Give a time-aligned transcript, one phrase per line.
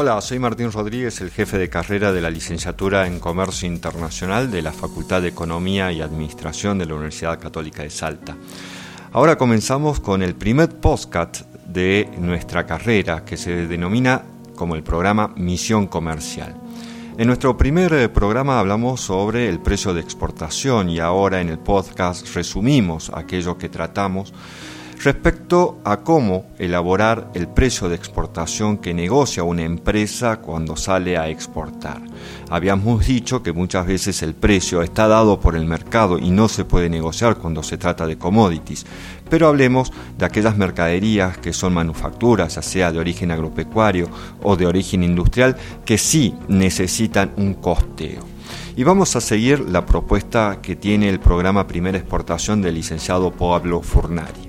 [0.00, 4.62] Hola, soy Martín Rodríguez, el jefe de carrera de la licenciatura en Comercio Internacional de
[4.62, 8.36] la Facultad de Economía y Administración de la Universidad Católica de Salta.
[9.10, 14.22] Ahora comenzamos con el primer postcat de nuestra carrera que se denomina
[14.54, 16.54] como el programa Misión Comercial.
[17.18, 21.58] En nuestro primer eh, programa hablamos sobre el precio de exportación y ahora en el
[21.58, 24.32] podcast resumimos aquello que tratamos
[25.02, 31.28] respecto a cómo elaborar el precio de exportación que negocia una empresa cuando sale a
[31.28, 32.00] exportar.
[32.50, 36.64] Habíamos dicho que muchas veces el precio está dado por el mercado y no se
[36.64, 38.86] puede negociar cuando se trata de commodities,
[39.28, 44.08] pero hablemos de aquellas mercaderías que son manufacturas, ya sea de origen agropecuario
[44.42, 48.22] o de origen industrial, que sí necesitan un costeo.
[48.76, 53.82] Y vamos a seguir la propuesta que tiene el programa Primera Exportación del licenciado Pablo
[53.82, 54.47] Furnari.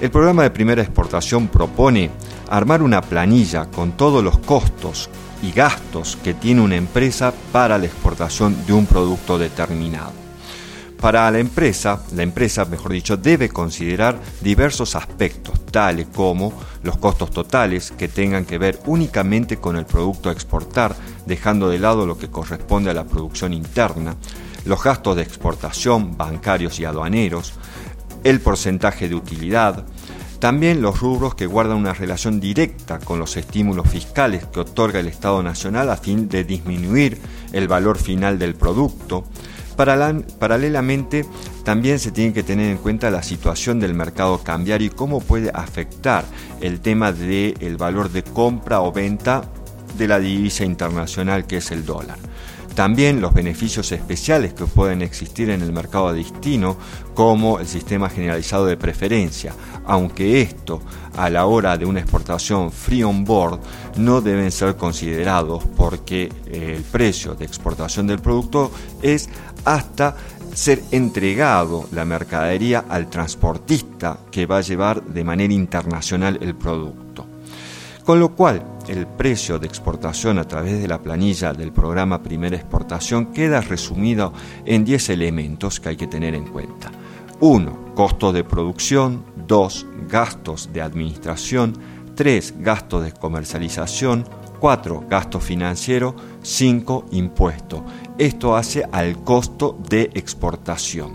[0.00, 2.10] El programa de primera exportación propone
[2.50, 5.08] armar una planilla con todos los costos
[5.42, 10.12] y gastos que tiene una empresa para la exportación de un producto determinado.
[11.00, 16.52] Para la empresa, la empresa, mejor dicho, debe considerar diversos aspectos, tales como
[16.82, 20.96] los costos totales que tengan que ver únicamente con el producto a exportar,
[21.26, 24.16] dejando de lado lo que corresponde a la producción interna,
[24.64, 27.52] los gastos de exportación, bancarios y aduaneros,
[28.24, 29.84] el porcentaje de utilidad,
[30.44, 35.06] también los rubros que guardan una relación directa con los estímulos fiscales que otorga el
[35.06, 37.18] Estado Nacional a fin de disminuir
[37.52, 39.24] el valor final del producto.
[39.76, 41.24] Paralelamente,
[41.64, 45.50] también se tiene que tener en cuenta la situación del mercado cambiario y cómo puede
[45.52, 46.24] afectar
[46.60, 49.42] el tema del valor de compra o venta
[49.96, 52.18] de la divisa internacional que es el dólar.
[52.74, 56.76] También los beneficios especiales que pueden existir en el mercado de destino,
[57.14, 59.54] como el sistema generalizado de preferencia,
[59.86, 60.82] aunque esto
[61.16, 63.60] a la hora de una exportación free on board
[63.96, 69.28] no deben ser considerados porque el precio de exportación del producto es
[69.64, 70.16] hasta
[70.52, 77.26] ser entregado la mercadería al transportista que va a llevar de manera internacional el producto.
[78.04, 82.56] Con lo cual, el precio de exportación a través de la planilla del programa Primera
[82.56, 84.32] Exportación queda resumido
[84.64, 86.90] en 10 elementos que hay que tener en cuenta.
[87.40, 87.94] 1.
[87.94, 89.24] Costo de producción.
[89.46, 89.86] 2.
[90.08, 91.74] Gastos de administración.
[92.14, 92.54] 3.
[92.58, 94.24] Gastos de comercialización.
[94.60, 95.04] 4.
[95.08, 96.14] Gasto financiero.
[96.42, 97.06] 5.
[97.12, 97.84] Impuesto.
[98.18, 101.12] Esto hace al costo de exportación.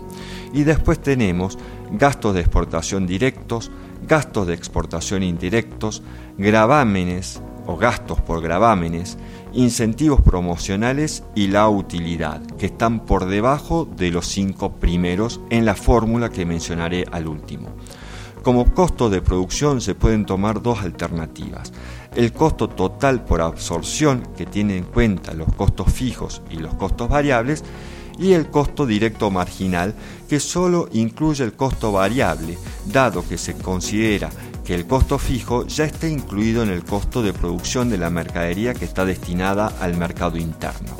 [0.52, 1.58] Y después tenemos
[1.92, 3.70] gastos de exportación directos,
[4.06, 6.02] gastos de exportación indirectos,
[6.36, 9.18] gravámenes o gastos por gravámenes,
[9.52, 15.74] incentivos promocionales y la utilidad, que están por debajo de los cinco primeros en la
[15.74, 17.68] fórmula que mencionaré al último.
[18.42, 21.72] Como costo de producción se pueden tomar dos alternativas.
[22.14, 27.08] El costo total por absorción, que tiene en cuenta los costos fijos y los costos
[27.08, 27.62] variables,
[28.20, 29.94] y el costo directo marginal,
[30.28, 34.30] que solo incluye el costo variable, dado que se considera
[34.64, 38.74] que el costo fijo ya está incluido en el costo de producción de la mercadería
[38.74, 40.96] que está destinada al mercado interno.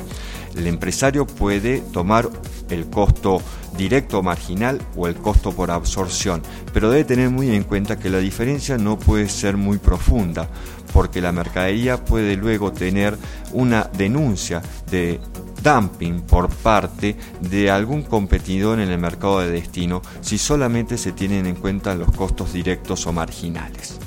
[0.55, 2.29] El empresario puede tomar
[2.69, 3.41] el costo
[3.77, 6.41] directo marginal o el costo por absorción,
[6.73, 10.49] pero debe tener muy en cuenta que la diferencia no puede ser muy profunda,
[10.91, 13.17] porque la mercadería puede luego tener
[13.53, 15.21] una denuncia de
[15.63, 21.45] dumping por parte de algún competidor en el mercado de destino si solamente se tienen
[21.45, 23.99] en cuenta los costos directos o marginales.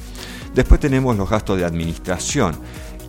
[0.55, 2.57] Después tenemos los gastos de administración.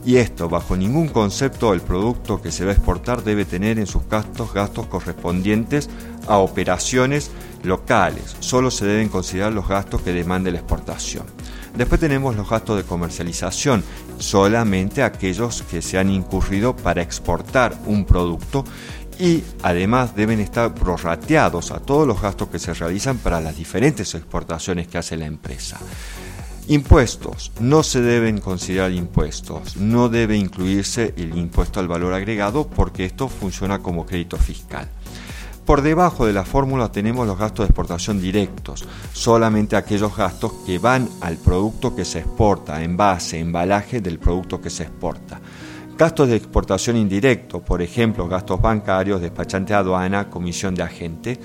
[0.03, 3.87] Y esto, bajo ningún concepto, el producto que se va a exportar debe tener en
[3.87, 5.89] sus gastos gastos correspondientes
[6.27, 7.31] a operaciones
[7.63, 8.35] locales.
[8.39, 11.34] Solo se deben considerar los gastos que demande la exportación.
[11.77, 13.83] Después tenemos los gastos de comercialización,
[14.17, 18.63] solamente aquellos que se han incurrido para exportar un producto
[19.19, 24.13] y además deben estar prorrateados a todos los gastos que se realizan para las diferentes
[24.15, 25.79] exportaciones que hace la empresa.
[26.67, 27.51] Impuestos.
[27.59, 29.77] No se deben considerar impuestos.
[29.77, 34.89] No debe incluirse el impuesto al valor agregado porque esto funciona como crédito fiscal.
[35.65, 40.77] Por debajo de la fórmula tenemos los gastos de exportación directos, solamente aquellos gastos que
[40.77, 45.41] van al producto que se exporta, envase, embalaje del producto que se exporta.
[45.97, 51.39] Gastos de exportación indirecto, por ejemplo, gastos bancarios, despachante de aduana, comisión de agente,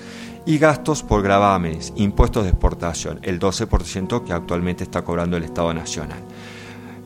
[0.45, 5.73] y gastos por gravámenes, impuestos de exportación, el 12% que actualmente está cobrando el Estado
[5.73, 6.19] Nacional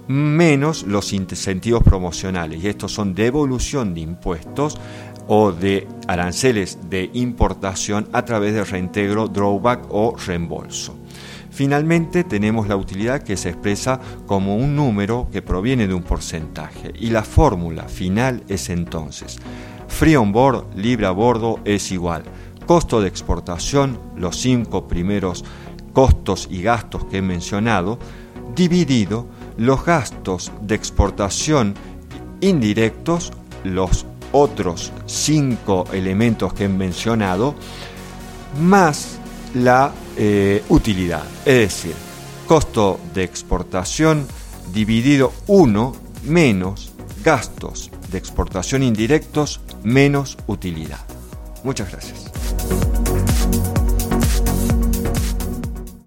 [0.07, 4.77] menos los incentivos promocionales, y estos son devolución de impuestos
[5.27, 10.95] o de aranceles de importación a través de reintegro, drawback o reembolso.
[11.49, 16.91] Finalmente tenemos la utilidad que se expresa como un número que proviene de un porcentaje
[16.99, 19.39] y la fórmula final es entonces
[19.95, 22.23] free on board, libre a bordo es igual.
[22.65, 25.45] Costo de exportación, los cinco primeros
[25.93, 27.97] costos y gastos que he mencionado,
[28.53, 31.73] dividido los gastos de exportación
[32.41, 33.31] indirectos,
[33.63, 37.55] los otros cinco elementos que he mencionado,
[38.59, 39.17] más
[39.53, 41.23] la eh, utilidad.
[41.45, 41.95] Es decir,
[42.47, 44.27] costo de exportación
[44.73, 45.93] dividido 1
[46.25, 46.91] menos
[47.23, 50.99] gastos de exportación indirectos menos utilidad.
[51.63, 52.34] Muchas gracias.